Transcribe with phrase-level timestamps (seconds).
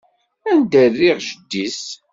[0.49, 1.81] Anda i rriɣ jeddi-s?